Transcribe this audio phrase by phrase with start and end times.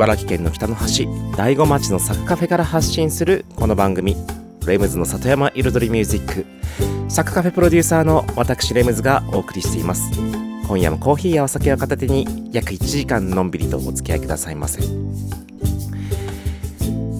[0.00, 1.06] 茨城県の北の端
[1.36, 4.16] 大子町のサクカフェから発信するこの番組
[4.66, 6.46] レムズの里山彩りミュージック。
[7.10, 10.10] サクカフェプロデューサーの私レムズがお送りしています。
[10.66, 14.80] 今夜もコーヒーやお酒を片手に約1時間のんびりとお付き合いくださいませ。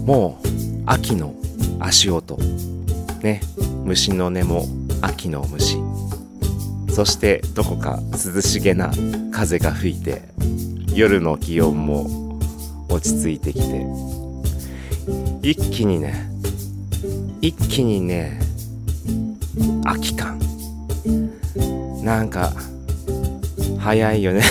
[0.06, 0.48] もう
[0.86, 1.34] 秋の
[1.80, 2.38] 足音。
[3.20, 3.42] ね。
[3.84, 4.64] 虫の音も
[5.02, 5.76] 秋の虫。
[6.88, 8.90] そしてどこか涼しげな
[9.32, 10.22] 風が吹いて
[10.94, 12.19] 夜の気温も
[12.90, 13.86] 落ち着いてきて。
[15.42, 16.28] 一気にね
[17.40, 18.38] 一気にね
[19.84, 20.38] 秋感
[22.04, 22.52] なんか
[23.78, 24.42] 早いよね。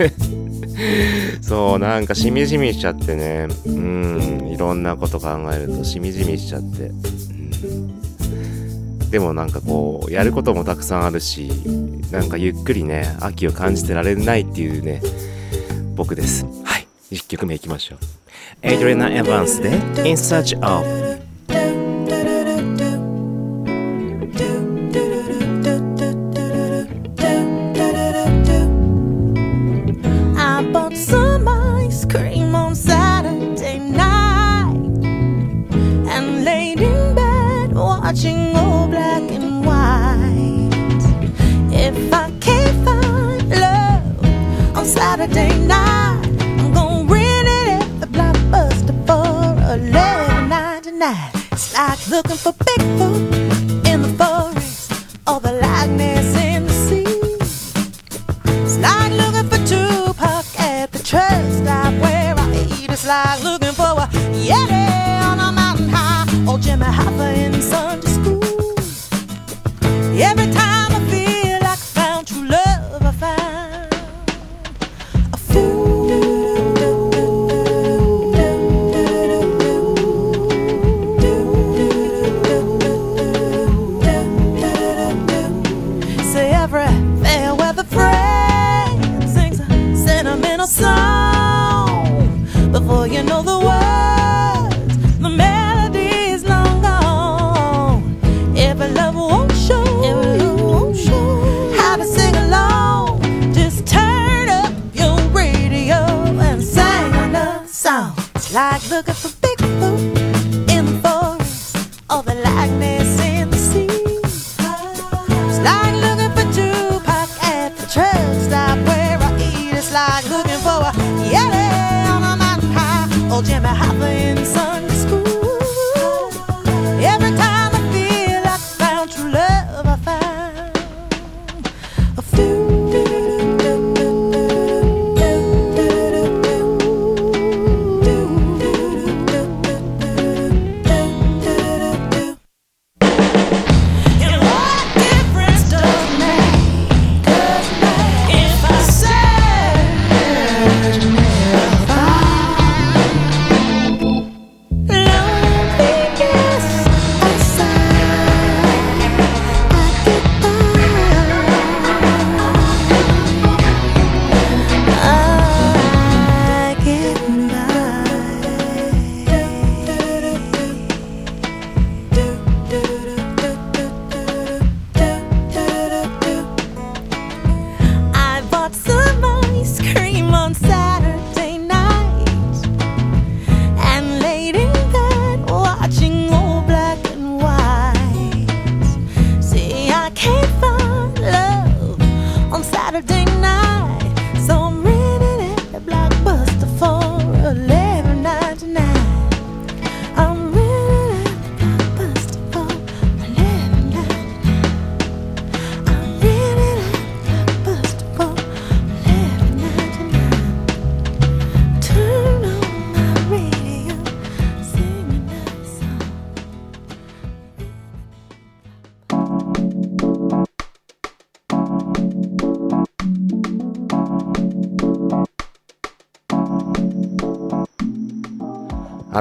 [1.42, 3.48] そうなんかしみじみしちゃってね。
[3.66, 7.90] うんいろんなこと考えるとしみじみしちゃって、うん、
[9.10, 11.48] でもなんかこうやることもたくさんあるし
[12.10, 15.00] なんかゆっくりね秋を感じてられないっていうね
[15.96, 16.46] 僕です。
[17.10, 17.98] 1曲目いきましょう。
[18.62, 19.70] エイドリアナ・エヴァンスで
[20.08, 20.86] 「In Search of」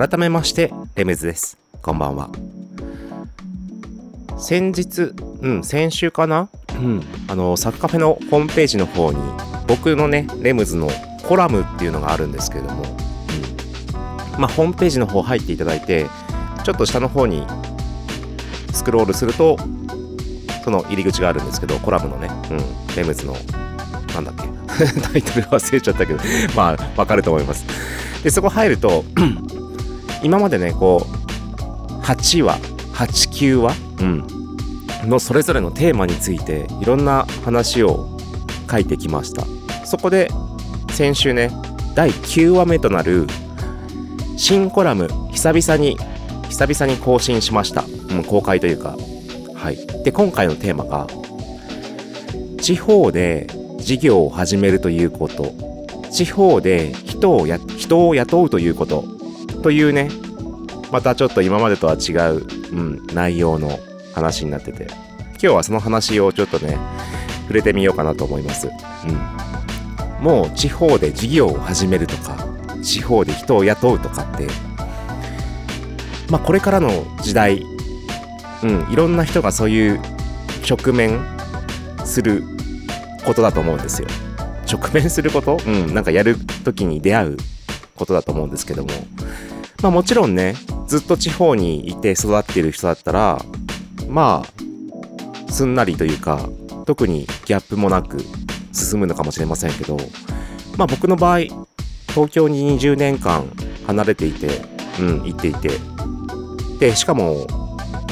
[0.09, 1.57] 改めましてレメズです。
[1.81, 2.29] こんばんは。
[4.39, 6.49] 先日うん先週かな？
[6.75, 7.03] うん。
[7.27, 9.19] あのサッカフェのホームページの方に
[9.67, 10.89] 僕のねレムズの
[11.27, 12.83] コラムっていうのがあるんですけれども、
[14.35, 16.07] うん、まあホームページの方入っていただいて
[16.63, 17.45] ちょっと下の方に
[18.73, 19.57] スクロールすると
[20.63, 23.35] その入り口があるんですけどコラムのね、うん、レムズの
[24.15, 24.49] なんだっけ？
[25.01, 26.19] タイトル忘れちゃったけど
[26.55, 27.65] まあわかると思います。
[28.23, 29.05] でそこ入ると
[30.23, 32.57] 今までねこう8話
[32.93, 34.03] 89話、う
[35.05, 38.17] ん、のそれぞれのテーマについていろんな話を
[38.69, 39.45] 書いてきました。
[39.85, 40.29] そこで
[40.91, 41.51] 先週ね
[41.95, 43.27] 第9話目となる
[44.37, 45.97] 新コラム久々に
[46.49, 48.97] 久々に更新しました、うん、公開というか。
[49.55, 50.03] はい。
[50.03, 51.07] で今回のテーマが
[52.61, 55.53] 地方で事業を始めるということ。
[56.11, 59.18] 地方で人をや人を雇うということ。
[59.61, 60.09] というね。
[60.91, 63.79] またちょっと今までとは違う、うん、内容の
[64.13, 64.87] 話になってて。
[65.41, 66.77] 今日はその話をちょっとね
[67.43, 68.69] 触れてみようかなと思います、
[69.07, 72.45] うん、もう地方で事業を始めるとか
[72.83, 74.47] 地方で人を雇うとかって
[76.29, 76.89] まあこれからの
[77.21, 77.63] 時代、
[78.63, 80.01] うん、いろんな人がそういう
[80.69, 81.21] 直面
[82.03, 82.43] する
[83.25, 84.09] ことだと思うんですよ。
[84.69, 85.57] 直面すること？
[85.65, 86.35] うんなんかやる
[86.65, 87.37] 時に出会う
[87.95, 88.89] ことだと思うんですけども。
[89.81, 90.55] まあもちろんね
[90.87, 93.39] ずっと地方にいて育っている人だったら
[94.07, 94.43] ま
[95.47, 96.49] あすんなりというか
[96.85, 98.17] 特にギャップもなく
[98.73, 99.97] 進むのかもしれませんけど
[100.77, 101.39] まあ僕の場合
[102.09, 103.45] 東京に20年間
[103.87, 104.47] 離れていて
[104.99, 105.69] うん行っていて
[106.79, 107.47] でしかも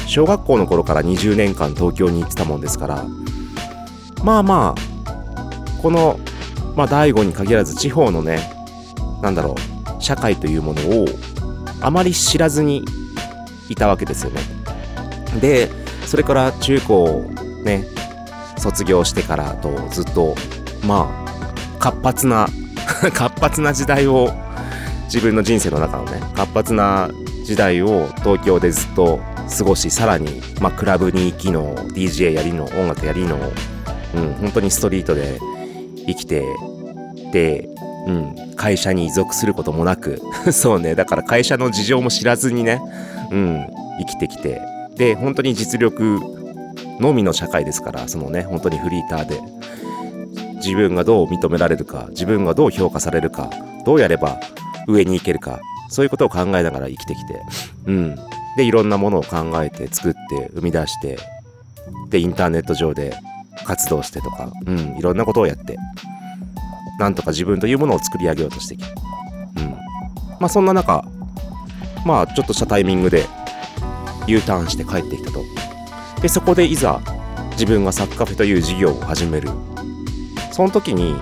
[0.07, 3.05] 小学校の頃から20年間東京に行ってたもんですから
[4.23, 6.19] まあまあこの
[6.75, 8.51] まあ第5に限らず地方のね
[9.21, 9.55] なんだろ
[9.99, 11.05] う社会というものを
[11.81, 12.85] あまり知らずに
[13.69, 14.41] いたわけですよね。
[15.39, 15.69] で
[16.05, 17.29] それから中高
[17.63, 17.85] ね
[18.57, 20.35] 卒業してからとずっと
[20.85, 22.47] まあ活発な
[23.13, 24.31] 活発な時代を
[25.05, 27.09] 自分の人生の中のね活発な
[27.43, 29.19] 時代を東京でずっと
[29.57, 33.37] 過ごしさらに、まあ、クラブに行きの DJ やりの音楽やりの、
[34.15, 35.39] うん、本当にストリートで
[36.05, 36.43] 生きて
[37.31, 37.69] で、
[38.07, 40.21] うん、会社に依属することもなく。
[40.51, 40.95] そうね。
[40.95, 42.81] だから会社の事情も知らずにね、
[43.31, 43.67] うん、
[43.99, 44.61] 生きてきて。
[44.95, 46.19] で本当に実力
[46.99, 49.39] のみの社会ですからそのね本当にフリーターで。
[50.55, 53.51] 自分がどう認められるか自分がどう評価されるか
[53.85, 54.39] どうやれば
[54.87, 57.41] 上に行けるかそういうことを考えながら生きてきて。
[57.85, 58.15] うん。
[58.57, 61.19] でいろんなものを考えて作って生み出して
[62.09, 63.15] でインターネット上で
[63.65, 65.77] 活動してとか、うん、いろんなことをやって。
[66.99, 68.91] なんとか自分というものを作り上げようとしてきて、
[69.57, 69.69] うん、
[70.39, 71.03] まあそんな中
[72.05, 73.25] まあちょっとしたタイミングで
[74.27, 75.43] U ターンして帰ってきたと。
[76.21, 76.99] でそこでいざ
[77.51, 79.49] 自分がサッカフェという事業を始める。
[80.51, 81.13] その時に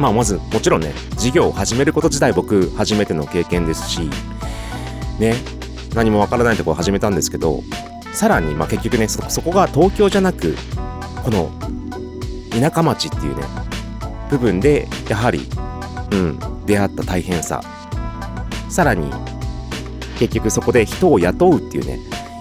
[0.00, 4.08] まあまずもちろんね事業を始めること自体僕初めての経験ですし
[5.18, 5.34] ね
[5.94, 7.62] 何もわからないところを始めたんですけど
[8.14, 10.56] さらにまあ結局ねそそこが東京じゃなく
[11.22, 11.50] この
[12.50, 13.42] 田舎町っていうね
[14.32, 15.46] 部分でやはり
[16.10, 17.60] うん出会った大変さ。
[18.70, 19.10] さらに
[20.18, 21.98] 結局そこで人を雇うっていうね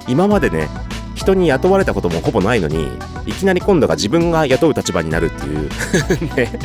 [0.08, 0.70] 今までね
[1.14, 2.88] 人に雇われたこともほぼないのに
[3.26, 5.70] いきなり今度が自分が雇う立場になるっていう
[6.36, 6.60] ね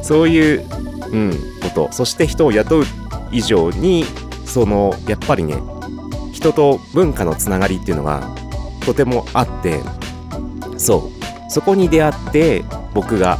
[0.00, 0.64] そういう、
[1.10, 1.88] うん、こと。
[1.90, 2.84] そして人を雇う
[3.32, 4.04] 以上に
[4.44, 5.56] そのやっぱりね
[6.32, 8.22] 人と文化のつながりっていうのが
[8.86, 9.80] とてもあって
[10.76, 11.22] そう。
[11.50, 12.64] そこに出会って
[12.94, 13.38] 僕が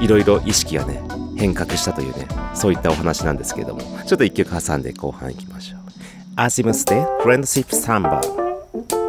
[0.00, 1.02] いろいろ意識がね
[1.36, 5.80] 変革したというねそういったお話なんですけれどもちょっと1曲挟んで後半いきましょう。
[6.36, 8.99] アシムスでフレンドシップサンバー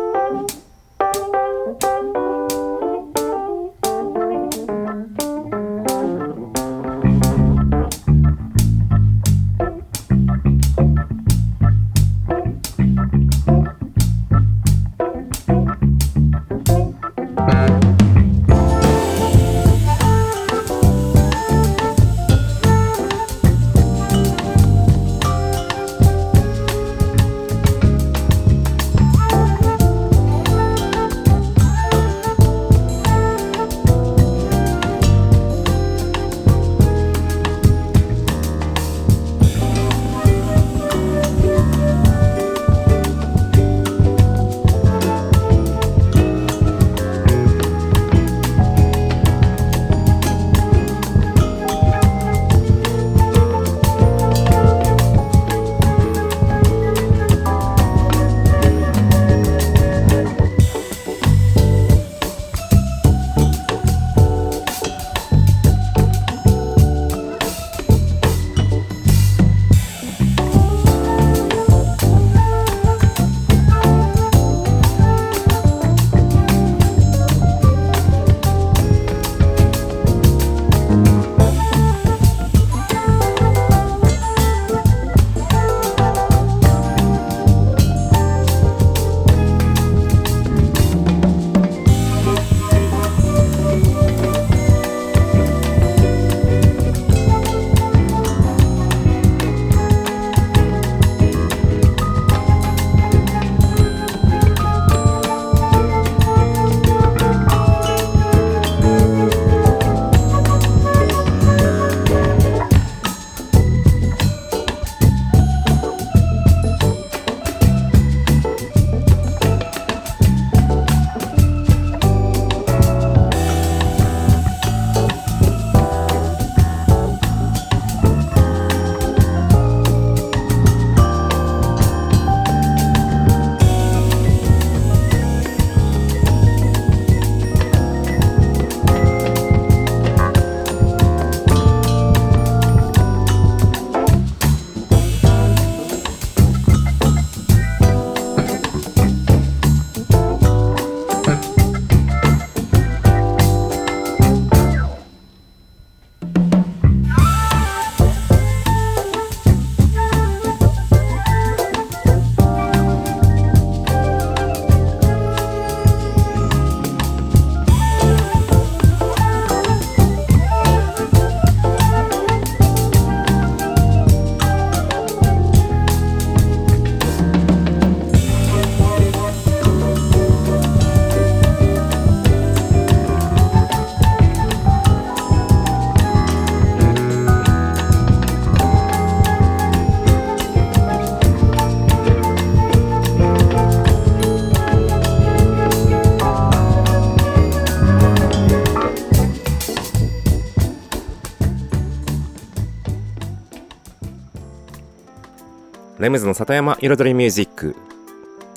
[206.01, 207.75] レムズの里山彩りミュージック。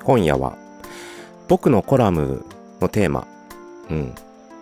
[0.02, 0.56] 今夜は
[1.46, 2.42] 僕のコラム
[2.80, 3.26] のテーマ。
[3.90, 4.14] うん。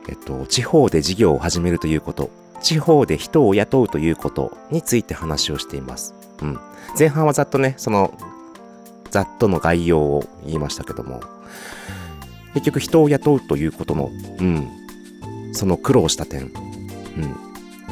[0.09, 2.29] えっと地方で事業を始めるということ。
[2.61, 6.61] 地方で人を雇うということについて話をしています、うん、
[6.97, 8.17] 前半はざっとねその
[9.11, 11.21] ざっとの概要を言いましたけども。
[12.55, 14.11] 結局人を雇うということの、
[14.41, 14.69] うん、
[15.53, 16.51] その苦労した点、うん。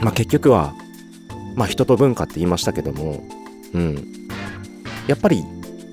[0.02, 0.75] まあ、結局は、
[1.54, 3.23] まあ、人と文化って言いましたけども、
[3.73, 4.19] うん、
[5.07, 5.45] やっぱり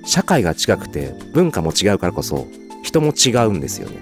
[0.05, 2.47] 社会が違くて文化も違うからこそ
[2.83, 4.01] 人も違うんですよね。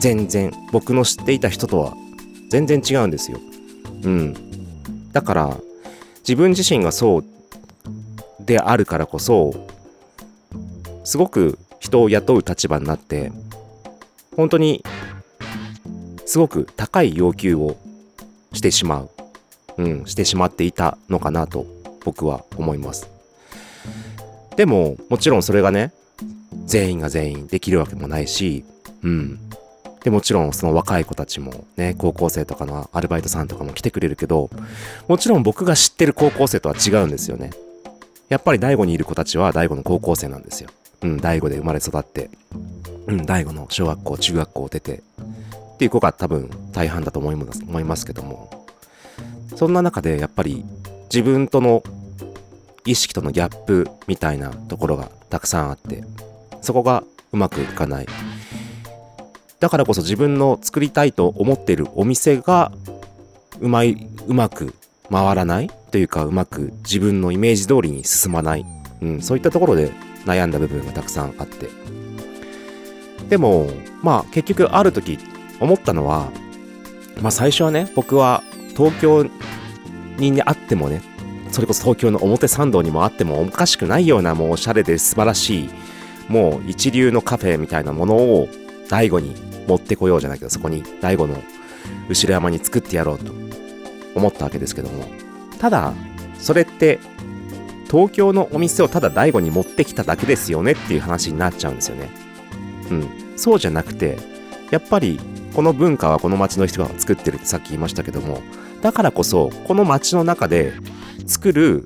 [0.00, 0.52] 全然。
[0.72, 1.94] 僕の知っていた人とは
[2.50, 3.38] 全然違うんですよ。
[4.02, 4.34] うん。
[5.12, 5.56] だから
[6.20, 7.24] 自分自身がそう
[8.44, 9.54] であるからこそ
[11.04, 13.32] すごく人を雇う立場になって
[14.36, 14.84] 本当に
[16.26, 17.76] すごく高い要求を
[18.52, 19.10] してしまう、
[19.78, 21.66] うん、してしまっていたのかなと
[22.04, 23.11] 僕は思います。
[24.56, 25.92] でももちろんそれがね
[26.66, 28.64] 全員が全員できるわけもないし
[29.02, 29.38] うん。
[30.02, 34.50] でもちろんその若い子たちもね高校生とかのアルバイトさんとかも来てくれるけど
[35.06, 37.50] もちろん僕が知ってる高校生とは違うんですよね。
[38.28, 40.70] やっぱり大悟にいる子たちは大悟の高校生なんですよ。
[41.02, 42.30] うん大悟で生まれ育って
[43.06, 45.02] うん大悟の小学校中学校を出て
[45.74, 48.50] っていう子が多分大半だと思います思いますけども。
[49.54, 50.64] そんな中でやっぱり
[51.04, 51.82] 自分との
[52.84, 56.04] 意識とのギャップみたいなところがたくさんあって
[56.60, 58.06] そこがうまくいかない。
[59.60, 62.72] だからこそ自分の作りたいと思っているお店が
[63.60, 64.74] うまいうまく
[65.08, 68.66] 回らないというかうまく自分のイメージ通りに進まない、
[69.00, 69.92] うん、そういったところで
[70.24, 71.68] 悩んだ部分がたくさんあって。
[73.28, 73.70] でも
[74.02, 75.18] まあ結局ある時
[75.60, 76.30] 思ったのは
[77.20, 78.42] まあ最初はね僕は
[78.76, 79.26] 東京
[80.18, 81.02] にあってもね
[81.52, 85.70] それこそ東京の表参道にもあってもおかしくないようなもうおしゃれで素晴らしい。
[86.28, 88.48] もう一流のカフェみたいなものを
[88.88, 89.34] 大悟に
[89.66, 91.36] 持ってこようじゃないけどそこに大悟の
[92.08, 93.32] 後ろ山に作ってやろうと
[94.14, 95.04] 思ったわけですけども
[95.58, 95.92] ただ
[96.38, 96.98] それって
[97.90, 102.08] 東京のお店をただ大悟に持ってきただけですよねっていう話になっちゃうんですよね。
[102.90, 103.08] うん。
[103.36, 104.16] そうじゃなくて
[104.70, 105.20] やっぱり
[105.54, 108.40] この文化はこの町の人が作ってるってさっき言いましたけども
[108.80, 110.72] だからこそこの町の中で
[111.26, 111.84] 作る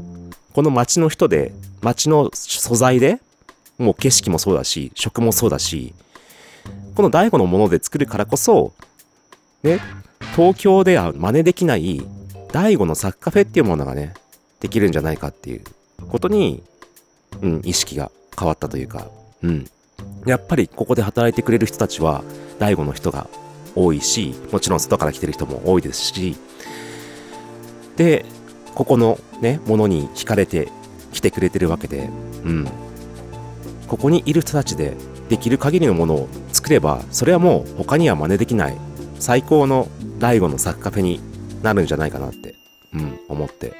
[0.53, 1.53] この町の人で
[1.83, 3.21] 町の素材で
[3.79, 5.95] もう景色もそうだし食もそうだし
[6.95, 8.73] この大悟のもので作るからこそ
[9.63, 9.81] ね
[10.35, 12.03] 東京では真似できない
[12.53, 14.15] 大悟のサッカフェっていうものがね
[14.61, 15.65] できるんじゃないかっていう
[16.09, 16.63] ことに、
[17.43, 19.09] うん、意識が変わったというか、
[19.43, 19.67] うん、
[20.25, 22.25] やっぱりここで働いてくれる人たちは
[22.59, 23.29] 大悟の人が
[23.75, 26.37] 多いしもちろん外から来てる人も多いですし
[27.97, 28.25] で
[28.77, 30.69] ここのねものに惹かれて
[31.13, 32.11] 来てくれてるわけで、
[32.45, 32.69] うん、
[33.89, 34.97] ここにいる人たちで
[35.29, 38.77] できる限りのものを作ればそれはもう他には真似できない
[39.19, 41.21] 最高の大悟のサッカフェに
[41.63, 42.55] なるんじゃないかなって、
[42.93, 43.75] うん、思って。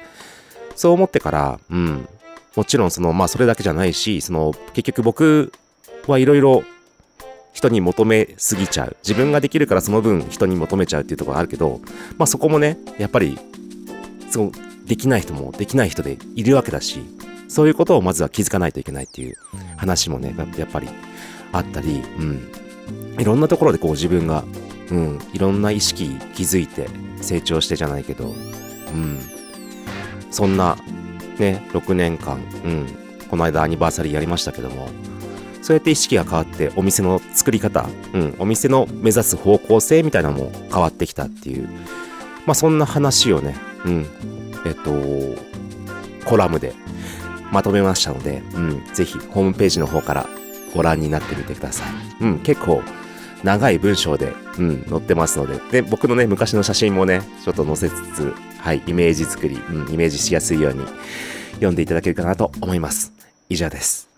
[0.75, 2.07] そう思ってから、うん、
[2.55, 5.51] もちろんそのまあそれだけじゃないしその結局僕
[6.07, 6.63] はいろいろ
[7.53, 8.97] 人に求めすぎちゃう。
[9.03, 11.81] 自分ができるからその分人に求めちゃうっていうところがあるけど
[12.17, 13.37] まあそこもねやっぱり
[14.29, 14.51] そ
[14.87, 17.01] できない人もできない人でいるわけだし
[17.47, 19.37] そういうことをまずは気づかないといけないっていう
[19.77, 20.87] 話もねややっぱり
[21.51, 22.51] あったり、うん、
[23.19, 24.43] いろんなところでこう自分が、
[24.91, 26.87] うん、いろんな意識気づいて
[27.21, 28.29] 成長してじゃないけど、う
[28.91, 29.19] ん、
[30.31, 30.77] そんな
[31.39, 32.87] ね6年間、うん、
[33.29, 34.89] この間アニバーサリーやりましたけども
[35.61, 41.67] そうやって意識が変わってお店の作り方、うん、お店の目指す方向性みたいなのも変わってきたっていう
[42.45, 44.05] まあそんな話をね、うん、
[44.67, 44.93] えっと
[46.25, 46.73] コラムで
[47.51, 50.27] まとめましたので、うん、ぜひホームページの方から
[50.75, 52.23] ご覧になってみてください。
[52.23, 52.81] うん、結構
[53.43, 60.83] 長い文章で、うん、載ってますので、で、僕のね、昔の写真もね、ちょっと載せつつ、はい、イメージ作り、うん、イメージしやすいように
[61.53, 63.13] 読んでいただけるかなと思います。
[63.49, 64.09] 以上です。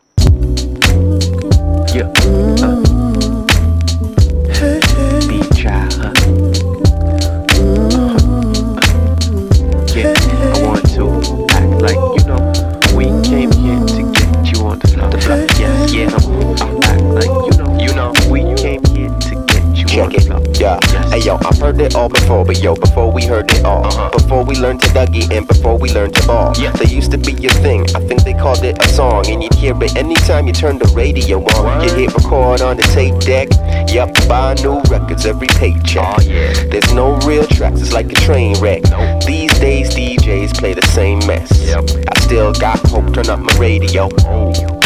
[20.09, 21.01] Get you on Check the it, floor.
[21.01, 21.09] yeah.
[21.09, 24.09] Hey yo, I've heard it all before, but yo, before we heard it all, Uh-huh.
[24.09, 26.71] before we learned to Dougie and before we learned to ball, Yeah.
[26.71, 27.81] there used to be a thing.
[27.95, 30.87] I think they called it a song, and you'd hear it anytime you turned the
[30.93, 31.83] radio on.
[31.83, 33.47] You hit record on the tape deck.
[33.89, 36.03] Yup, buy new records every paycheck.
[36.17, 36.53] Oh yeah.
[36.71, 38.83] There's no real tracks, it's like a train wreck.
[38.89, 39.23] Nope.
[39.25, 41.49] These days DJs play the same mess.
[41.73, 44.09] I still got hope, turn up my radio.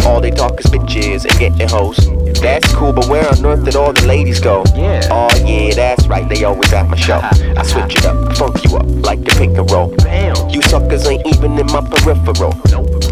[0.06, 1.98] All they talk is bitches and getting hoes.
[2.42, 4.64] That's cool, but where on earth did all the ladies go?
[4.76, 5.08] Yeah.
[5.10, 7.20] Oh yeah, that's right, they always at my show.
[7.24, 9.96] I switch it up, funk you up like the pick and roll.
[9.96, 10.50] Damn.
[10.50, 12.54] You suckers ain't even in my peripheral.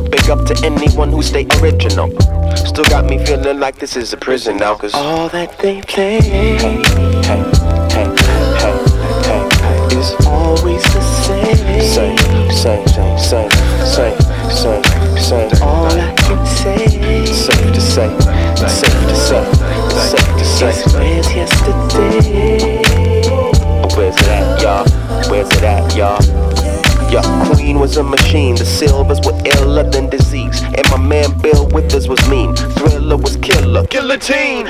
[0.10, 2.10] Big up to anyone who stay original.
[2.56, 6.20] Still got me feeling like this is a prison now, cause all that they play
[6.22, 6.84] hey, hey,
[7.24, 7.44] hey,
[7.92, 8.16] hey,
[8.60, 10.84] hey, hey, is always
[34.12, 34.66] Guillotine!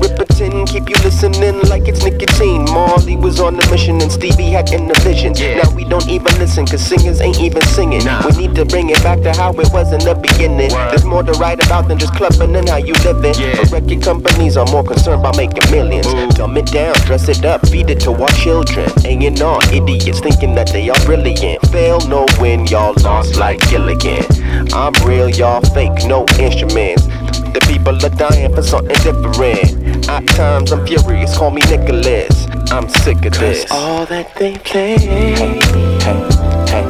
[0.00, 2.64] Riperton, keep you listening like it's nicotine.
[2.64, 5.34] Marley was on the mission and Stevie had in the vision.
[5.36, 5.60] Yeah.
[5.60, 8.04] Now we don't even listen, cause singers ain't even singing.
[8.04, 8.26] Nah.
[8.28, 10.72] We need to bring it back to how it was in the beginning.
[10.72, 10.90] Word.
[10.90, 13.34] There's more to write about than just clubbing and how you living.
[13.34, 13.56] Yeah.
[13.56, 16.06] But record companies are more concerned about making millions.
[16.06, 16.30] Ooh.
[16.30, 18.88] Dumb it down, dress it up, feed it to our children.
[19.02, 21.60] Hanging on, idiots thinking that they are brilliant.
[21.68, 24.24] Fail, no win, y'all lost like Gilligan.
[24.72, 27.06] I'm real, y'all fake, no instruments.
[27.52, 30.08] The people are dying for something different.
[30.08, 32.46] At times I'm furious, call me Nicholas.
[32.70, 33.66] I'm sick of this.
[33.70, 36.20] all that they play, hey, hey,
[36.68, 36.84] hey,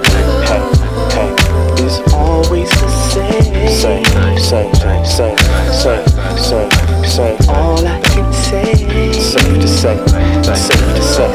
[0.47, 0.62] hey,
[1.14, 3.68] hey, is always the same.
[3.68, 4.05] Same,
[4.38, 5.38] same, same, same,
[5.73, 7.37] same, same, same.
[7.49, 8.73] All I can say,
[9.28, 9.96] safe to say,
[10.42, 11.28] safe to say,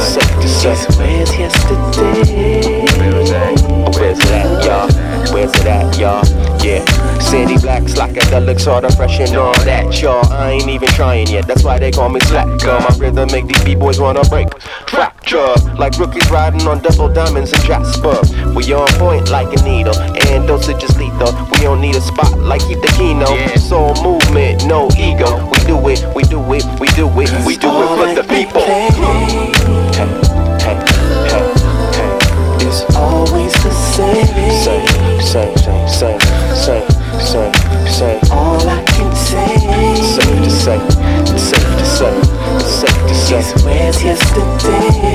[0.00, 0.74] safe to say.
[0.96, 2.86] Where's yesterday?
[2.98, 3.84] Where's that?
[4.04, 4.88] It at, y'all?
[5.32, 6.24] Where's it at, y'all?
[6.64, 6.84] Yeah.
[7.20, 10.24] City blacks like a deluxe sorta fresh and all that, y'all.
[10.32, 12.78] I ain't even trying yet, that's why they call me slacker.
[12.80, 14.48] My rhythm make these b-boys wanna break.
[14.88, 18.20] Fracture, like rookies riding on double diamonds in Jasper.
[18.54, 21.32] We on point like a needle, and dosage is lethal.
[21.52, 23.28] We don't need a spot like keep the keno.
[23.34, 23.56] Yeah.
[23.56, 25.44] Soul movement, no ego.
[25.50, 28.62] We do it, we do it, we do it, we do it for the people.
[32.60, 34.26] It's always the same.
[34.50, 34.86] Same,
[35.20, 36.20] same, same, same,
[36.54, 36.88] same,
[37.20, 37.54] same,
[37.88, 38.20] same.
[38.30, 39.56] All I can say.
[39.96, 40.78] Safe to say,
[41.38, 42.12] safe to say,
[42.60, 43.42] safe to say.
[43.64, 45.14] Where's yesterday?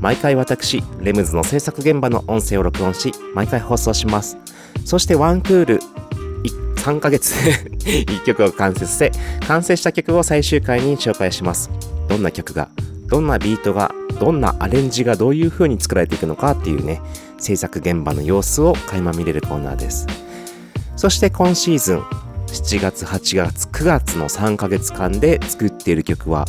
[0.00, 4.38] 毎回私レムズの制作現場の音声を録音し毎回放送します。
[4.84, 5.80] そしてワンクール
[6.76, 7.34] 3ヶ月
[7.84, 9.12] 1曲を完成させ
[9.46, 11.70] 完成した曲を最終回に紹介します。
[12.08, 12.68] どんな曲が
[13.08, 17.00] どんなビートがどんなアレンジがどういう風に作られていくのかっていうね
[17.38, 20.06] 制作現場の様子を垣間見れるコーナーです。
[20.96, 21.98] そして今シーズン
[22.48, 26.46] 7月8月9月の3ヶ月間で作っている曲は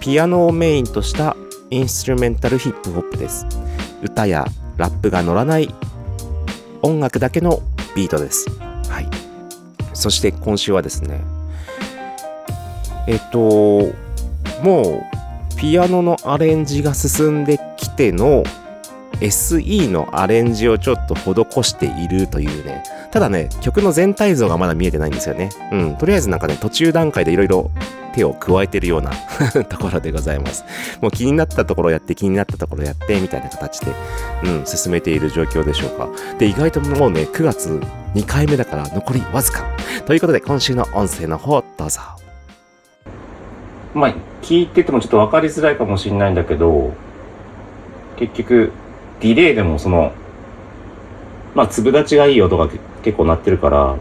[0.00, 1.36] ピアノをメインとした
[1.72, 3.46] インストゥルメンタルヒップホップです
[4.02, 5.74] 歌やラップが乗らない
[6.82, 7.62] 音楽だけの
[7.96, 8.46] ビートです
[8.90, 9.08] はい
[9.94, 11.22] そして今週はですね
[13.08, 13.38] えっと
[14.62, 18.44] もうピアノのアレンジが進んできての
[19.20, 22.82] SE のアレンジをちょっと施しているというね。
[23.12, 25.50] ただね、曲の全体像がまだ見えてないんですよね。
[25.70, 25.96] うん。
[25.96, 27.70] とりあえずなんかね、途中段階でいろいろ
[28.12, 29.12] 手を加えてるような
[29.68, 30.64] ところでございます。
[31.00, 33.92] もう気になったところやって気になったところやってみたいな形で、
[34.44, 36.08] うん、進めている状況でしょうか。
[36.38, 37.80] で、意外ともうね、9月
[38.14, 39.64] 2回目だから残りわずか。
[40.06, 42.00] ということで、今週の音声の方、どうぞ。
[43.94, 46.92] まあ、聞いててもちょっと分かりづらいかもしれないんだけど、
[48.16, 48.72] 結局、
[49.20, 50.12] ディレイでもその、
[51.54, 52.68] まあ、粒立ちがいい音が
[53.02, 53.96] 結構鳴ってるから、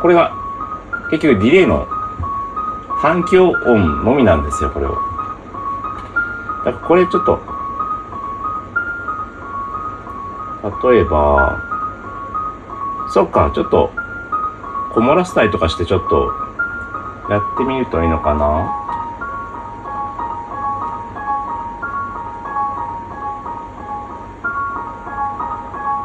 [0.00, 0.34] これが、
[1.10, 1.86] 結局ディレイの
[3.02, 4.90] 反響音のみなんですよ、これを。
[6.64, 7.40] だからこれちょっと、
[10.88, 11.58] 例えば、
[13.12, 13.90] そっか、ちょっと、
[14.92, 16.32] こもらせたりとかしてちょっと、
[17.28, 18.76] やってみるといいのかな？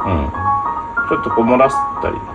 [0.05, 0.29] うん。
[1.09, 2.34] ちょっとこもらせたり。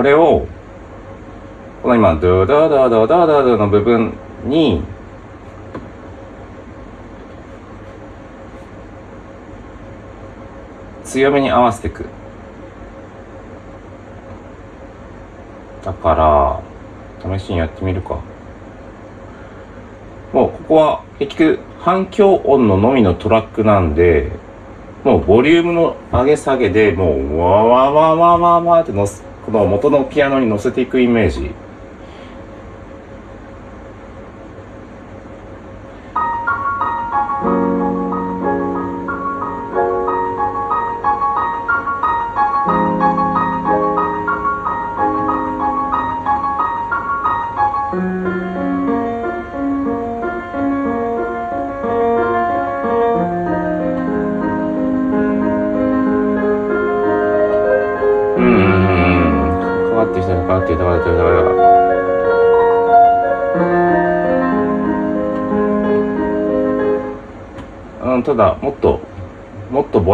[0.00, 0.46] これを、
[1.82, 4.14] この今、ドゥドゥドゥドゥドドの部分
[4.46, 4.82] に、
[11.04, 12.06] 強めに合わせていく。
[15.84, 16.62] だか
[17.22, 18.20] ら、試しにやってみるか。
[20.32, 24.32] もう、ここは結局反響音ののみのトラックなんで、
[25.04, 31.50] もうボリュームの上げ下げでもう、わわわわわわってのす、の元のピアノに乗せていくイメージ。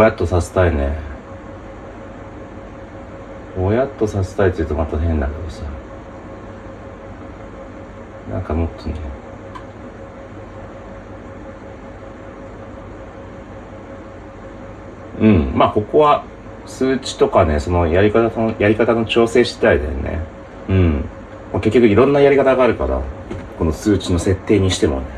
[0.07, 0.97] やっとさせたいね。
[3.57, 5.63] ぼやっとさせたいって言うとまた変だけどさ。
[8.31, 8.95] なんかもっとね。
[15.21, 15.53] うん。
[15.57, 16.23] まあここは
[16.67, 20.21] 数値とかねそのやり方のやり方の調整次第だよね。
[20.69, 21.05] うん。
[21.55, 23.03] 結局いろんなやり方があるから
[23.59, 25.16] この数値の設定にしてもね。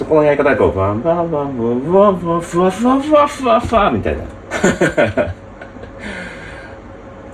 [0.00, 4.24] そこのやり方でこうバンバンバンバンバンバンふわふわふわふわふわみたいな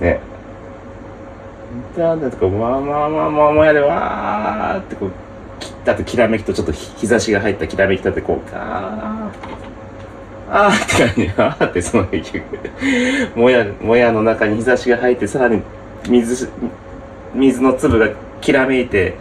[0.01, 0.19] ね
[1.97, 5.11] だんだんとこうわーわーわーわーわーやでわーってこう
[5.61, 9.29] 切ったときらめきとちょっと日日差しが入ったきらめきとってこうガー
[10.51, 12.43] あーって感じ、あーってその結局、
[13.33, 15.61] もや、もやの中に日差しが入って、さらに
[16.07, 16.49] 水、
[17.33, 19.15] 水の粒がきらめいて、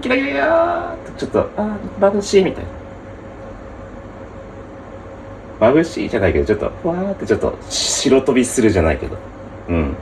[0.00, 2.79] キラキラキラーってちょっと、あー、眩しいみたいな。
[5.60, 9.18] 眩しいじゃないけど、ちょっと、わーってちょっと、白飛びするじゃないけど。
[9.68, 9.94] うん。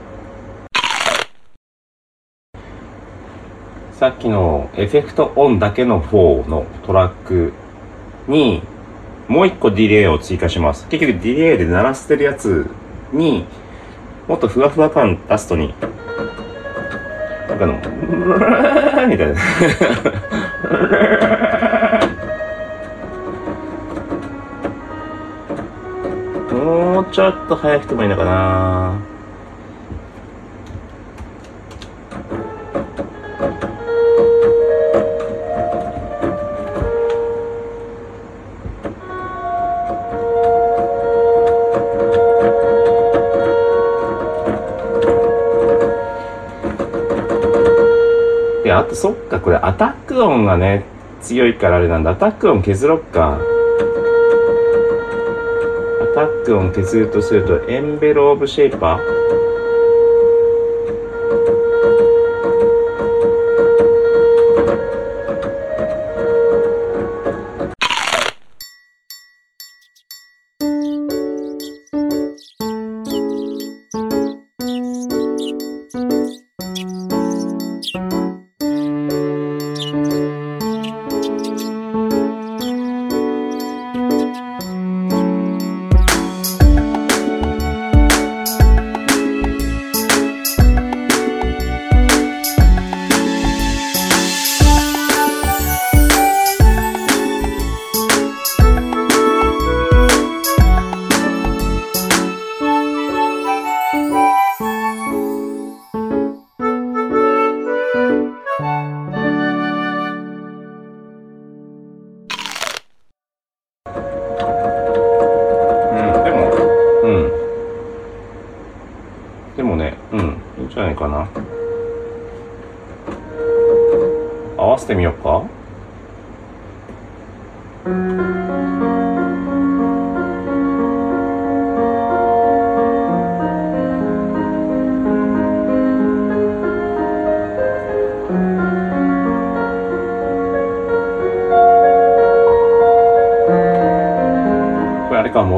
[3.91, 7.51] さっきのエフェクトオンだけの方のトラック
[8.29, 8.63] に、
[9.27, 10.87] もう一個ディレイを追加します。
[10.87, 12.65] 結局ディレイで鳴らしてるやつ
[13.11, 13.43] に、
[14.29, 15.73] もっとふわふわ感出すとに、
[17.49, 17.73] なんかの、
[19.09, 19.35] みたいな。
[27.11, 28.99] ちょっと早くてもいいのかな
[48.63, 50.85] で、あとそっか、これアタック音がね、
[51.21, 52.11] 強いからあれなんだ。
[52.11, 53.39] アタック音削ろっか。
[56.49, 59.58] アタック音削るとすると、エンベローブシェイパー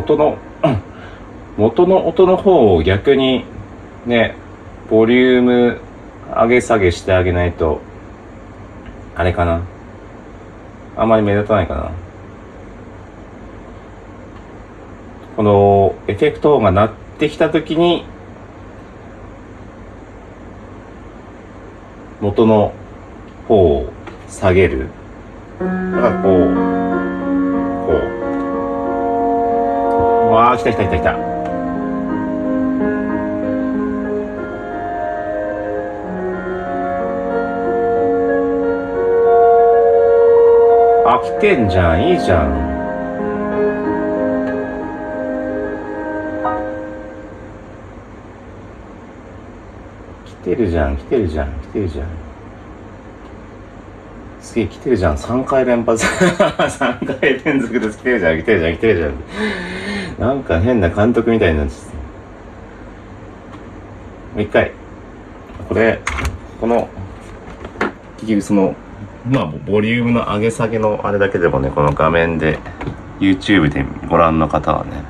[0.01, 0.37] 元の
[1.57, 3.45] 元の音の方を逆に
[4.07, 4.35] ね
[4.89, 5.79] ボリューム
[6.27, 7.81] 上げ下げしてあげないと
[9.15, 9.61] あれかな。
[10.97, 11.91] あんまり目立たないかな。
[15.37, 18.05] このエフェクト音が鳴ってきた時に
[22.19, 22.73] 元の
[23.47, 23.93] 方を
[24.27, 24.87] 下げる。
[25.59, 26.80] だからこう
[30.31, 31.11] わあ来た来た来た来た。
[41.05, 42.71] あ来てんじゃんいいじゃん。
[50.25, 52.07] 来てるじゃん来てるじゃん来てるじゃん。
[54.39, 55.17] すげえ来てるじゃん。
[55.17, 56.05] 3回連発。
[56.07, 59.70] 3回連続で来てるじゃん来てるじゃん来てるじゃん。
[60.21, 61.85] なんか変な監督みたいになっちゃって。
[64.35, 64.71] もう一回。
[65.67, 65.99] これ
[66.59, 66.87] この
[68.17, 68.75] 結局その
[69.27, 72.59] まあボリュームの上げ下げのあれだけでもねこの画面で
[73.19, 75.03] YouTube でご覧の方はね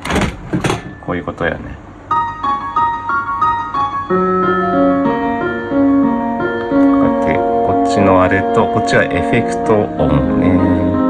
[1.06, 1.60] こういうことやね。
[4.08, 4.18] こう
[7.04, 11.01] やってこっちのあれとこっちはエフェクト音ね。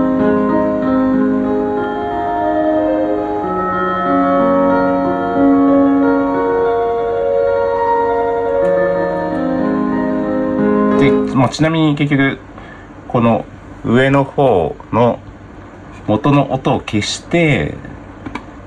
[11.51, 12.39] ちなみに結局
[13.09, 13.45] この
[13.83, 15.19] 上の方の
[16.07, 17.75] 元の音を消して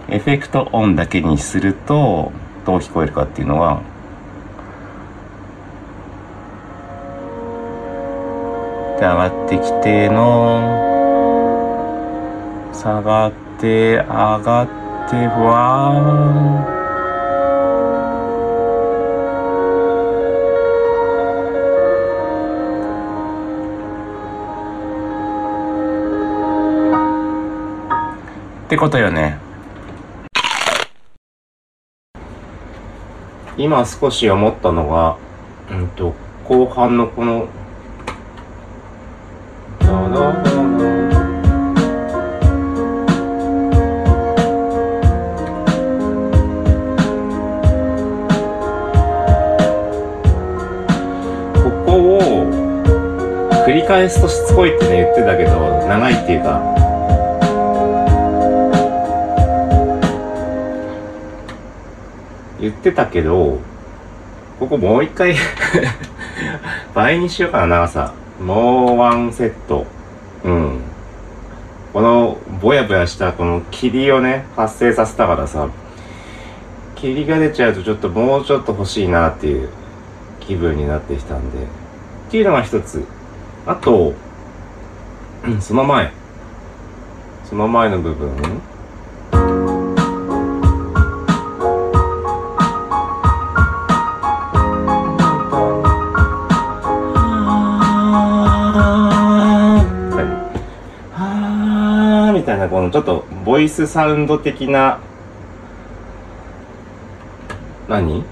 [0.09, 2.31] エフェクト音だけにすると
[2.67, 3.83] どう聞こえるかっていうのは
[8.99, 10.85] で上がってきての
[12.73, 16.74] 下がって上がってわー
[28.75, 29.39] ってことよね。
[33.57, 35.17] 今少し思ったのが
[35.71, 37.47] うんと後半のこの
[62.91, 63.59] ってたけど
[64.61, 65.35] ここもう一回
[66.95, 69.87] 倍にしようかな長さもうワンセット。
[70.45, 70.81] うん。
[71.93, 75.69] このぼやぼやしたこの霧をね発生させたからさ
[76.97, 79.69] 霧が出ちゃうとちょっともうちょっと欲しいなっていう
[80.41, 81.59] 気分になってきたんで。
[81.63, 81.67] っ
[82.31, 83.05] ていうのが一つ。
[83.67, 84.13] あと
[85.61, 86.13] その前。
[87.45, 88.31] その前の部分。
[103.65, 105.01] イスサウンド的な
[107.89, 108.23] 何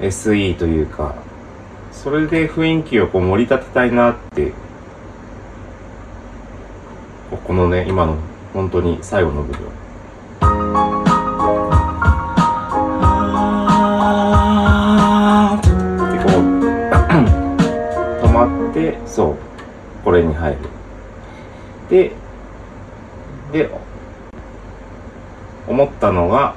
[0.00, 1.14] ？SE というか
[1.90, 4.52] それで雰囲気をこう盛り立てたいなって
[7.46, 8.18] このね今の
[8.52, 9.58] 本当に最後の部分。
[9.60, 10.46] で
[16.24, 16.42] こう
[18.22, 19.36] 止まってそう
[20.04, 20.58] これに入る。
[21.88, 22.12] で
[25.68, 26.54] 思ったのが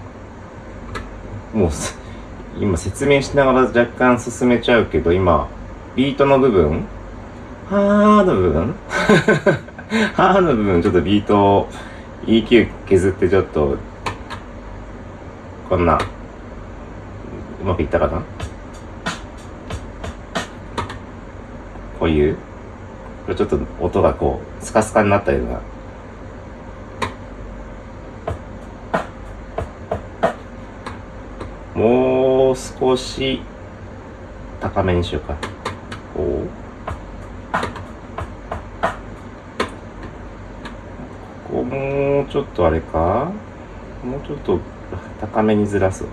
[1.54, 1.70] もう
[2.60, 5.48] 今説明しながら若干進めちゃうけど今
[5.96, 6.86] ビートの部分
[7.70, 8.76] はーの部分
[10.16, 11.70] はーの部分ちょっとビートを
[12.26, 13.78] EQ 削ってちょっと
[15.70, 15.98] こんな
[17.62, 18.22] うまくいったかな？
[22.00, 22.36] こういう？
[23.26, 25.60] これちょっと音がこうスカスカになったような
[31.80, 33.40] もう少し
[34.60, 35.38] 高めにしようか。
[36.14, 36.50] こう
[41.50, 43.32] ここもうちょっとあれか。
[44.04, 44.60] もうちょっと
[45.22, 46.04] 高めにずらす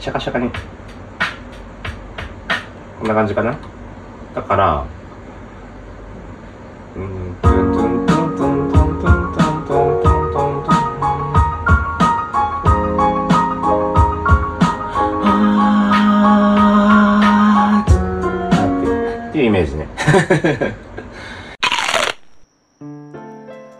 [0.00, 0.50] シャカシャカに。
[2.98, 3.56] こんな感じかな。
[4.34, 4.84] だから
[6.96, 8.03] うんトゥントゥン。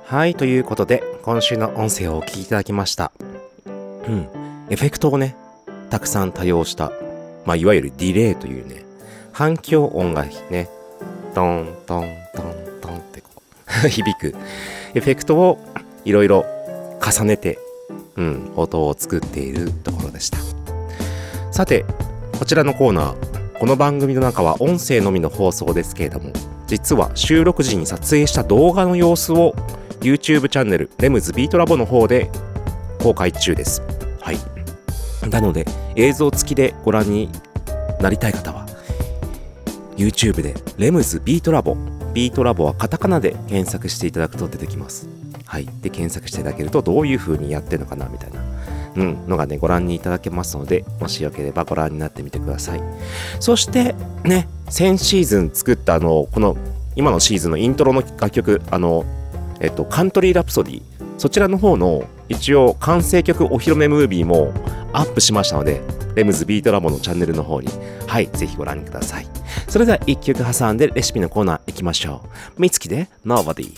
[0.06, 3.12] はいということで今週の音声をお聞きいただきました。
[3.66, 4.28] うん
[4.70, 5.36] エフェクトをね
[5.90, 6.92] たくさん多用した
[7.44, 8.84] まあいわゆるディレイというね
[9.32, 10.68] 反響音がね
[11.34, 13.28] トントントントンってこ
[13.84, 14.34] う 響く。
[14.94, 15.58] エフェクトを
[16.04, 16.46] いろいろ
[17.04, 17.58] 重ねて、
[18.16, 20.38] うん、音を作っているところでした。
[21.50, 21.84] さて
[22.38, 23.23] こちらのコーナー。
[23.58, 26.32] この番組の中は音声のみの放送ですけれども
[26.66, 29.54] 実は収録時に撮影した動画の様子を
[30.00, 32.30] YouTube チャンネルレムズビートラボの方で
[33.00, 33.82] 公開中です。
[34.20, 35.30] はい。
[35.30, 37.30] なので映像付きでご覧に
[38.00, 38.66] なりたい方は
[39.96, 41.76] YouTube でレムズビートラボ。
[42.12, 45.08] ビートラボはカタカナで検索していただくと出てきます。
[45.46, 45.66] はい。
[45.80, 48.53] で検索していただけるとどういう風にやってるのかなみたいな。
[48.96, 52.80] うん、のがね、ご覧にいただけますので、もしよければご覧になってみてください。
[53.40, 56.56] そして、ね、先シーズン作ったあの、この、
[56.96, 59.04] 今のシーズンのイントロの楽曲、あの、
[59.60, 60.82] えっと、カントリーラプソディ、
[61.18, 64.52] そちらの方の、一応、完成曲お披露目ムービーも
[64.92, 65.80] アップしましたので、
[66.14, 67.68] レムズビートラボのチャンネルの方に、
[68.06, 69.26] はい、ぜひご覧ください。
[69.68, 72.22] それでは、一曲挟んでレシピのコーナー行きましょ
[72.56, 72.60] う。
[72.62, 73.74] みつきで、Nobody。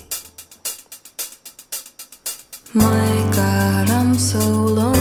[2.75, 2.85] My
[3.33, 4.39] God, I'm so
[4.75, 4.96] lonely.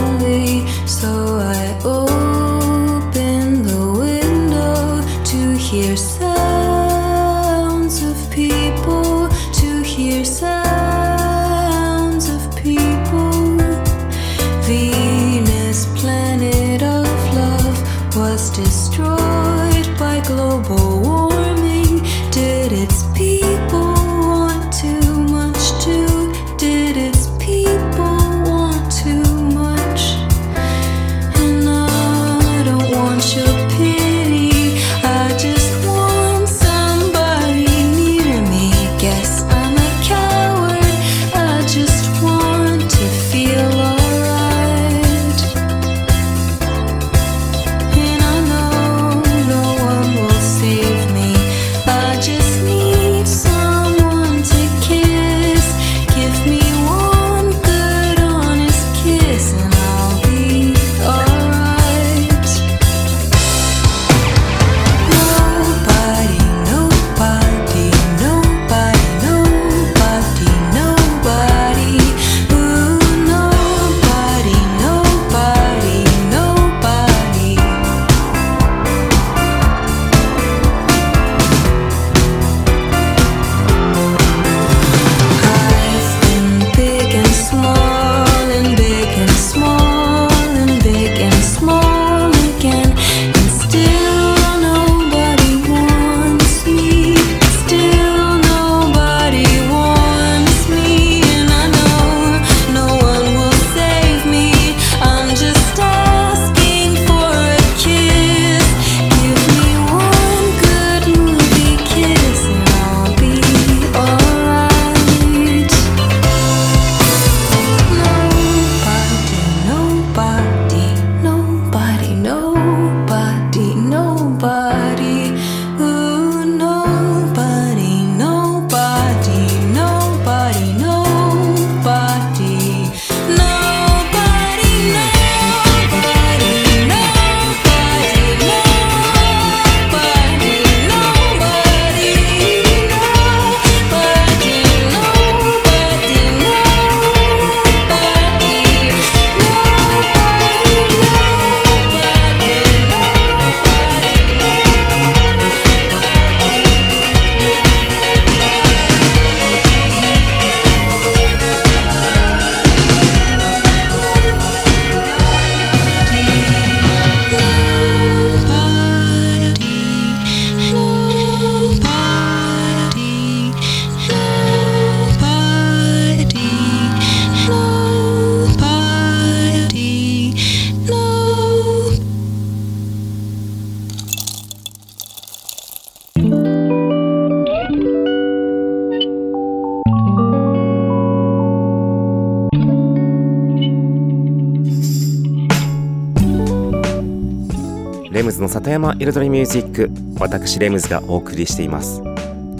[198.66, 202.02] 里山彩りミュージック私レムズがお送りしています。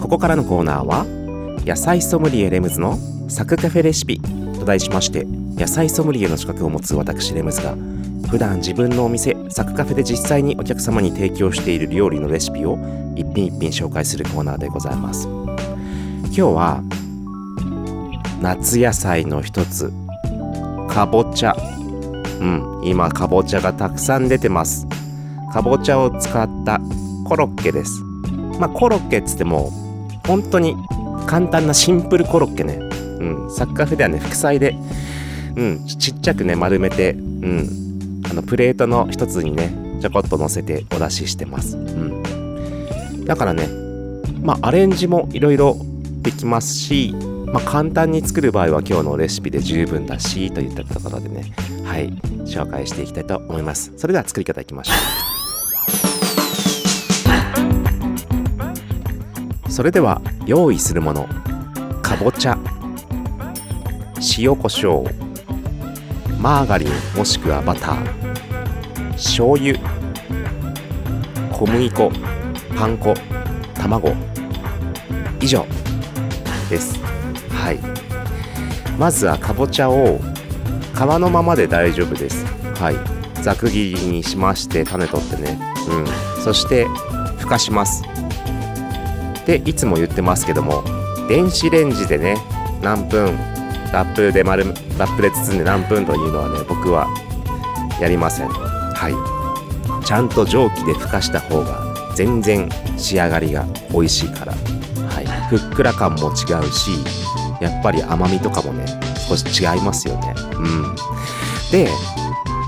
[0.00, 1.04] ここからのコーナーは
[1.66, 2.96] 野菜ソムリエレムズの
[3.28, 7.74] サクカフェレシピと題しまして野菜ソムリエの資格を持つ私レムズが
[8.30, 12.78] 普段自分のお店サクカフェで実際にお客様に提供している料理のレシピを
[13.16, 15.26] 一品一品紹介するコーナーでございます。
[15.26, 16.82] 今日は
[18.40, 19.92] 夏野菜の一つ
[20.88, 21.56] かぼちゃ。
[22.40, 24.86] うん今かぼちゃがたくさん出てます。
[25.56, 26.78] かぼちゃを使った
[27.24, 28.02] コロッケです。
[28.60, 29.70] まあコロッケっつっても
[30.26, 30.76] 本当に
[31.26, 32.74] 簡単なシンプルコロッケね。
[32.74, 33.50] うん。
[33.50, 34.76] サッカーフではね副菜で
[35.56, 35.86] うん。
[35.86, 38.22] ちっちゃくね丸めてうん。
[38.30, 41.78] あのプレートの一つにねちょこっと乗せてお出ししてます。
[41.78, 43.24] うん。
[43.24, 43.66] だからね
[44.42, 45.78] まあアレンジもいろいろ
[46.20, 47.14] できますし
[47.46, 51.50] まあ、簡単に作る場合は今日のレシピで十分だしといったところでね
[51.84, 52.10] はい。
[52.44, 53.94] 紹介していきたいと思います。
[53.96, 54.92] それでは作り方いきましょ
[55.32, 55.35] う。
[59.76, 61.28] それでは用意するもの
[62.00, 62.58] かぼちゃ
[64.38, 69.78] 塩コショウマーガリンもしくはバター醤油
[71.52, 72.10] 小麦粉
[72.74, 73.12] パン粉
[73.74, 74.14] 卵。
[75.42, 75.66] 以上
[76.70, 76.98] です。
[77.50, 77.78] はい。
[78.98, 80.18] まずはかぼちゃを
[80.94, 82.46] 皮のままで大丈夫です。
[82.80, 83.42] はい。
[83.42, 85.58] ざく切りにしまして種取ってね。
[85.90, 86.42] うん。
[86.42, 86.86] そして
[87.36, 88.15] ふかします。
[89.46, 90.82] でいつも言ってますけども
[91.28, 92.36] 電子レンジでね
[92.82, 93.36] 何分
[93.92, 94.64] ラップで丸
[94.98, 97.08] ラップで包んで何分というのはね僕は
[98.00, 98.48] やりません。
[98.48, 99.08] は
[100.02, 100.04] い。
[100.04, 104.52] ちゃんと蒸気でふかした方が全然仕上がりが美味しいから。
[104.52, 105.26] はい。
[105.48, 106.90] ふっくら感も違うし
[107.60, 108.84] やっぱり甘みとかもね
[109.28, 110.34] 少し違いますよね。
[110.54, 110.96] うん。
[111.70, 111.88] で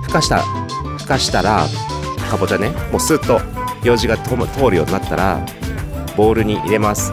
[0.02, 0.38] ふかした
[0.98, 1.66] ふかしたら
[2.30, 3.40] かぼちゃねもうスッと
[3.84, 4.36] 用事が通
[4.70, 5.44] るようになったら
[6.18, 7.12] ボウルに入れます。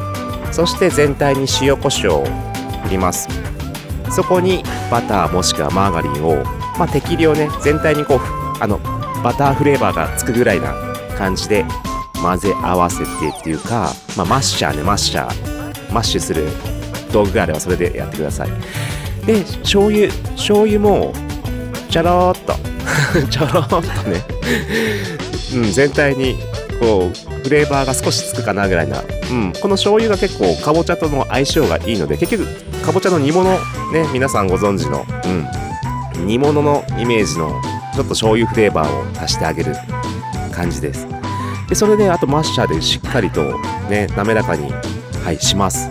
[0.52, 2.26] そして全体に塩コショウを
[2.84, 3.30] 振ります。
[4.12, 6.44] そこにバターもしくはマーガリンを、
[6.78, 8.20] まあ、適量ね全体にこう
[8.60, 8.80] あの
[9.24, 10.74] バターフレーバーがつくぐらいな
[11.18, 11.66] 感じで
[12.22, 15.94] 混ぜ合わせてっていうか、まあ、マッシャーねマッシャー。
[15.94, 16.48] マッシュする
[17.14, 18.50] 道具があればそれでやってください。
[19.26, 21.14] で醤油醤油も
[21.90, 22.54] ちょろっと。
[23.30, 24.22] ちょろっとね、
[25.56, 26.38] うん、全体に
[26.80, 29.04] こうフレーバーが少しつくかなぐらいな、う
[29.34, 33.50] ん、この醤油が結構かぼちゃとの相性がいいので結局かぼちゃの煮物
[33.92, 35.06] ね皆さんご存知の、
[36.16, 37.62] うん、煮物のイメージの
[37.94, 39.74] ちょっと醤油フレーバーを足してあげる
[40.54, 41.08] 感じです。
[41.70, 43.58] でそれであとマッシャーでしっかりと
[43.90, 44.72] ね滑らかに
[45.24, 45.90] はいします。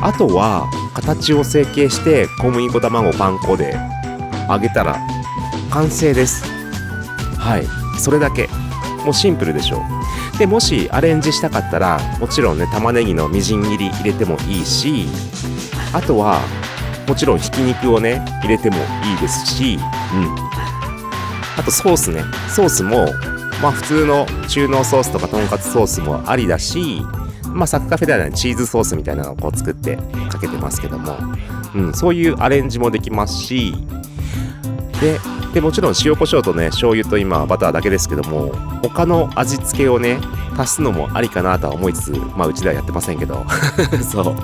[0.00, 3.76] あとは形を成形して小麦粉卵パン粉で
[4.48, 4.98] 揚げたら
[5.70, 6.44] 完成です。
[7.38, 7.66] はい。
[7.98, 8.48] それだけ。
[9.04, 9.80] もうシンプルでしょう。
[10.38, 15.06] でもしアレンジしたかったらもちろんね玉ねぎのみじん切り入れてもいいし
[15.92, 16.40] あとは
[17.06, 19.78] もちろんひき肉をね入れてもいいですし
[20.14, 20.44] うん。
[21.56, 23.06] あとソースねソースも
[23.62, 27.00] まあ普通の中濃ソースとかとんかつソースもありだし
[27.46, 29.96] まあサッカーフェではねチーズソースみたいなのをこう作って
[30.28, 31.16] かけてますけども、
[31.74, 33.74] うん、そういうアレンジもできますし
[35.00, 35.18] で
[35.54, 38.52] でもちろん塩コショウとね醤油と今バターだけですけども
[38.82, 40.18] 他の味付けをね
[40.58, 43.46] 足すのもありかなとは思いつつまあうちではやってませんけど。
[44.02, 44.34] そう、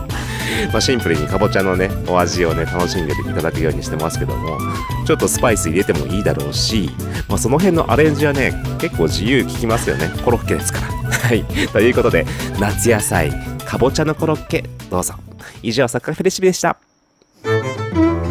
[0.73, 4.59] まあ、シンプルにかぼちゃのねお味をね楽しんでいただくようにしてますけども
[5.07, 6.91] ちょっとスパイス入れてもいいだろうし、
[7.29, 10.13] まあ、その辺のアレンジはね結構自由効きますよね。
[10.25, 11.11] コロッケですから。
[11.29, 11.45] はい。
[11.73, 12.25] ということで
[12.61, 13.33] 夏野菜
[13.65, 15.15] かぼちゃのコロッケどうぞ。
[15.63, 16.77] 以上サッカーフェレシピでした。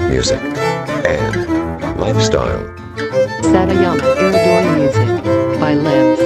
[0.10, 0.40] Music
[1.06, 1.49] and
[2.00, 2.64] lifestyle.
[3.52, 5.10] Satayama Iridori Music
[5.60, 6.19] by Limbs.「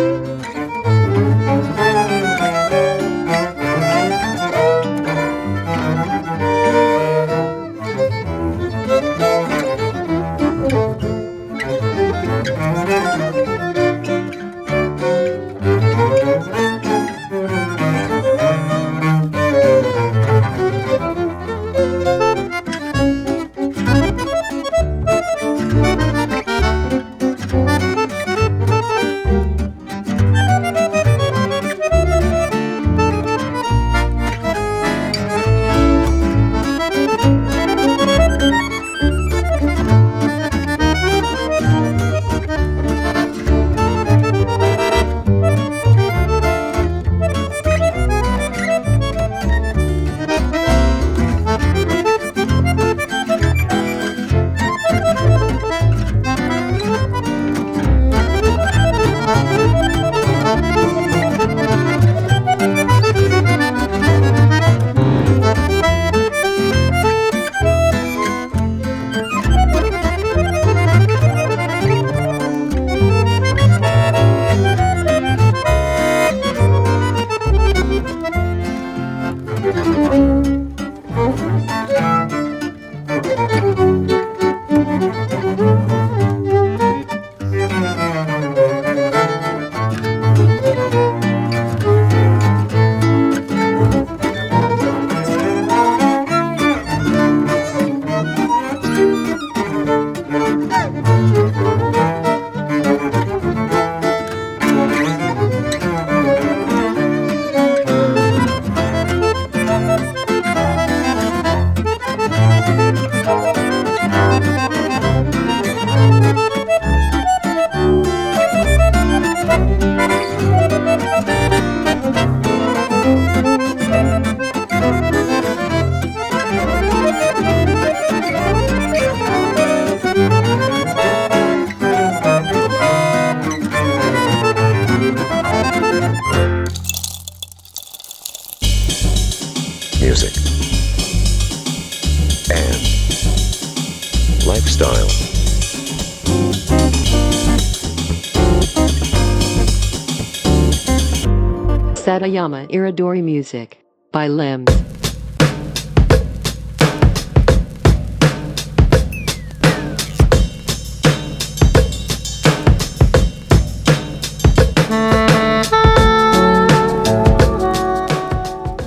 [152.34, 153.78] Satayama Iridori Music
[154.12, 154.66] by Limbs.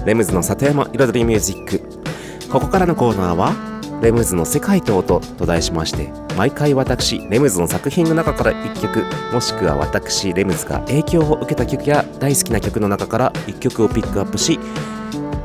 [0.05, 1.81] レムズの里山彩りミュージック
[2.49, 3.53] ここからのコーナーは
[4.03, 14.61] レムズの世界と音と題しまして毎回私レムズの作品の中から1曲もしくは私レムズが影響を受けた曲や大好きな曲の中から1曲をピックアップし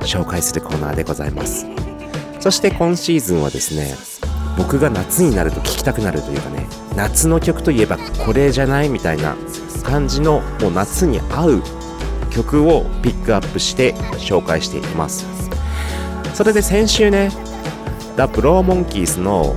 [0.02, 1.66] 紹介するコーナーでございます。
[2.42, 3.96] そして今シーズンはですね
[4.58, 9.38] 僕が夏になると聴きたくなるというかね夏の曲といえばこれじゃないみたいな
[9.84, 11.64] 感じのもう夏に合う
[12.32, 15.26] 曲をピックアップして紹介していきます。
[16.34, 17.30] それで先週ね
[18.18, 19.56] The Blow Monkeys の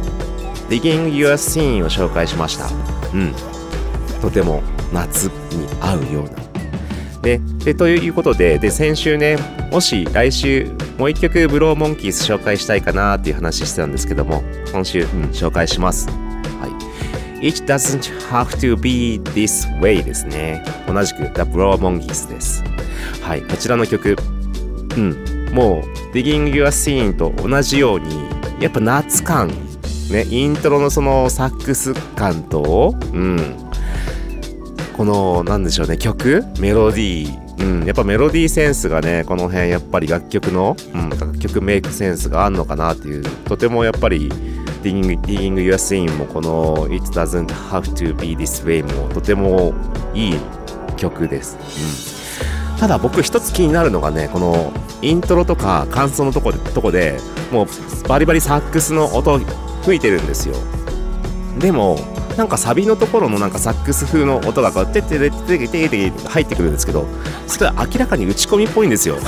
[0.68, 2.68] Digging Your Scene を紹介しました。
[3.12, 3.32] うん。
[4.20, 4.62] とても
[4.92, 6.44] 夏に合うような。
[7.22, 9.38] ででということでで先週ね
[9.72, 16.08] もし来週もう一曲ブローモンキーズ紹介したいかなっていう話してたんですけども今週、うん、紹介します。
[16.08, 16.68] は
[17.40, 17.46] い。
[17.46, 20.64] It doesn't have to be this way ですね。
[20.86, 22.62] 同じく The Blow Monkeys です。
[23.22, 24.16] はい、こちらの曲、
[24.96, 25.12] うん、
[25.52, 28.28] もう Digging Your Scene と同じように、
[28.60, 29.50] やっぱ夏感、
[30.10, 33.56] ね、イントロのそのサックス感と、うん、
[34.96, 44.30] この、なんでしょうね、曲メロディー、うん、やっぱメロディーセンスがね、この辺やっぱり楽曲の、うん、楽曲メイクセンスがあんのかなっていう、とてもやっぱり
[44.82, 49.72] Digging, Digging Your Scene もこの It Doesn't Have to Be This Way もとても
[50.12, 50.36] いい
[50.96, 51.56] 曲です。
[52.72, 57.18] うん、ただ僕一つ気になるのがね、このイントロとか感想のとことこで
[57.50, 57.66] もう
[58.08, 59.40] バリバリサックスの音
[59.84, 60.54] 吹いてるんですよ。
[61.58, 61.98] でも
[62.36, 67.06] なんかサビのところのなんかサックス風の音がこうてっててててててて入ってくるんですけど
[67.46, 69.18] それは明らかに打ち込みっぽいんですよ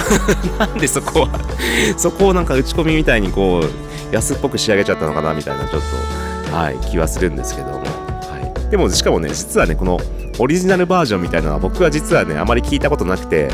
[0.58, 5.82] なんでそこはそこをなんか打ち込みみたいにこう安っぽく仕上げちゃったのかなみたいなちょっ
[6.50, 9.98] とはい気はするんですけども、はい、でもしかもね実はねこの
[10.38, 13.48] オリジナルバージョンみたいなのは僕は実はねあまり聞いたことなくて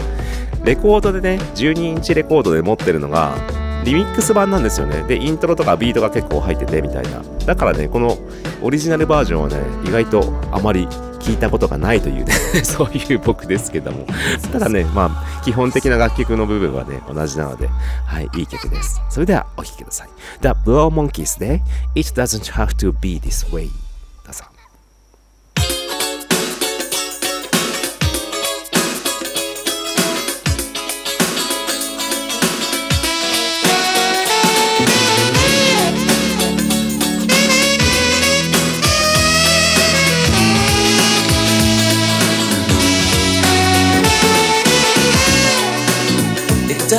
[0.64, 3.36] レコードでね12インチレコードで持ってるのが
[3.84, 5.02] リミックス版なんですよね。
[5.04, 7.22] で、イントロとかビートが結構入っててみたいな。
[7.46, 8.18] だからね、この
[8.62, 10.86] オリジナルバージョンはね、意外とあまり
[11.18, 14.06] 聞いたことがないというね、 そういう僕ですけども。
[14.52, 17.68] ただね、まあ、基本的な楽曲の部分はね、同じなので、
[18.06, 19.00] はい、いい曲です。
[19.08, 20.08] それではお聴きください。
[20.40, 21.62] The Blow Monkeys で
[21.94, 23.81] It Doesn't Have to Be This Way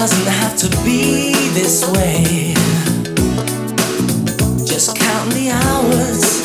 [0.04, 2.54] doesn't have to be this way.
[4.66, 6.42] Just count the hours.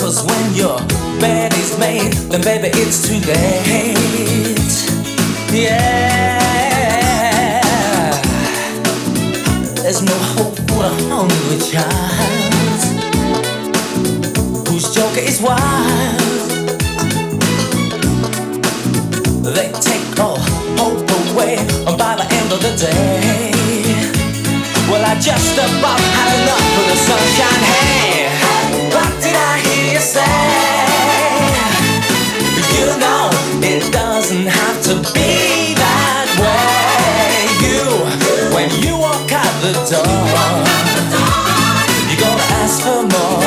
[0.00, 0.78] Cause when your
[1.20, 3.94] bed is made, then baby it's too late.
[5.52, 6.40] Yeah.
[9.76, 12.82] There's no hope for a hungry child
[14.66, 15.91] whose joker is wild.
[22.62, 23.50] The day.
[24.86, 27.62] Well, I just about had enough of the sunshine.
[27.74, 28.30] Hey,
[28.94, 30.22] what did I hear you say?
[32.78, 33.30] You know
[33.66, 37.50] it doesn't have to be that way.
[37.66, 37.82] You,
[38.54, 40.62] when you walk out the door,
[42.06, 43.42] you gotta ask for more.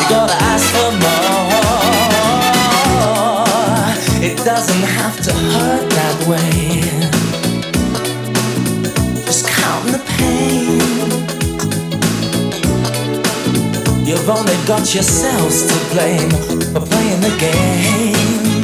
[0.00, 1.28] You gotta ask for more.
[4.24, 6.67] It doesn't have to hurt that way.
[14.28, 16.28] You've only got yourselves to blame
[16.76, 18.60] for playing the game.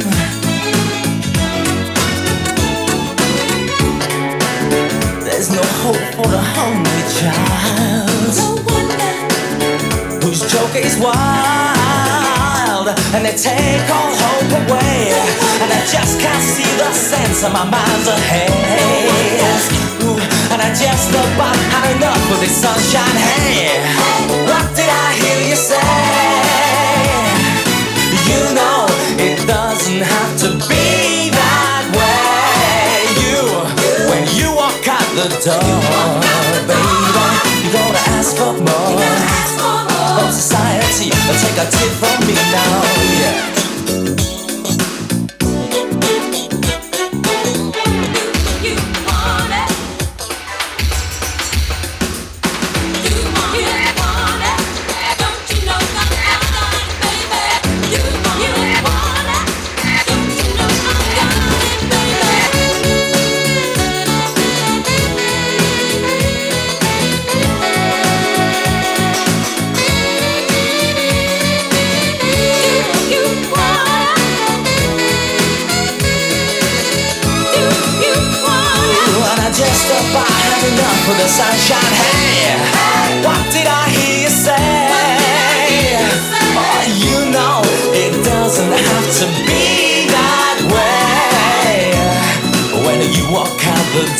[5.25, 8.35] There's no hope for the hungry child.
[10.21, 11.15] Whose joker is wild
[13.15, 15.17] and they take all hope away.
[15.65, 18.53] And I just can't see the sense of my mind's ahead.
[20.03, 20.21] Ooh,
[20.53, 23.94] and I just about had enough of this sunshine hey
[38.59, 38.99] more.
[40.19, 42.81] From society, take a tip from me now,
[43.19, 43.54] yeah.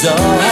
[0.05, 0.44] 있어.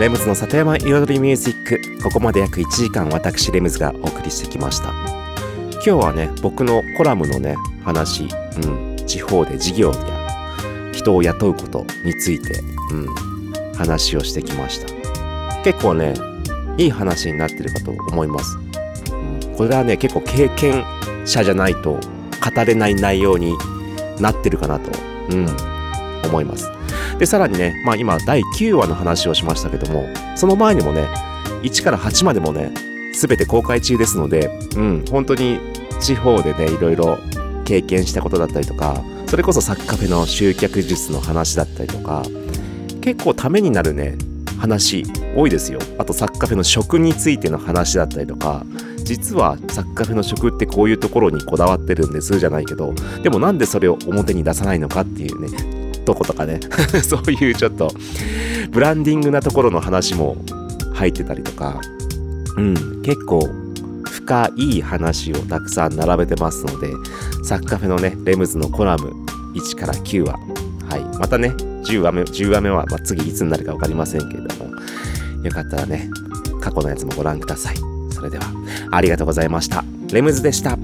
[0.00, 2.02] レムズの里山彩りミュージック。
[2.02, 4.94] ここまで約1時間私レムズがお送りしてきました。
[5.74, 8.26] 今日はね僕のコラムのね話、う
[8.66, 12.60] ん、地方で事業や人を雇うことについて、
[12.92, 15.62] うん、話をしてきました。
[15.64, 16.14] 結構ね
[16.78, 20.82] いい話になってるかと思います、うん、これはね結構経験
[21.26, 23.52] 者じゃないと語れない内容に
[24.18, 24.90] なってるかなと、
[25.28, 25.46] うん、
[26.24, 26.79] 思います。
[27.20, 31.06] で、さらにね、まあ今第9話の話をしましたけども、その前にもね、
[31.62, 32.72] 1から8までもね、
[33.12, 35.60] すべて公開中ですので、うん、本当に
[36.00, 37.18] 地方でね、いろいろ
[37.66, 42.22] 経験したことだったりとか、それこそサッカフェの集客術の話だったりとか、
[43.02, 44.16] 結構ためになるね、
[44.58, 45.04] 話
[45.36, 45.78] 多いですよ。
[45.98, 48.64] あとサッカフェの食についての話だったりとか、
[49.04, 56.60] 実はサッカフェの食ってこういうところにこだわってるんですじゃないけど、でもなんでそれを表に出さないのかっていうね、とことかね。
[57.02, 57.92] そういうちょっと
[58.70, 60.36] ブランディングなところの話も
[60.94, 61.80] 入ってたりとか。
[62.56, 63.02] うん。
[63.02, 63.48] 結構
[64.04, 66.92] 深い話をたくさん並べてますので
[67.42, 69.12] サッカフェのねレムズのコラム
[69.54, 70.32] 1から9話
[70.88, 70.98] は。
[70.98, 71.18] い。
[71.18, 74.70] またね10話目10話目は、まあ、次いつになるか分かりませんけれども。
[75.42, 76.10] よかったらね
[76.60, 77.76] 過去のやつもご覧ください。
[78.10, 78.44] それでは
[78.90, 79.84] ありがとうございました。
[80.12, 80.76] レムズでした。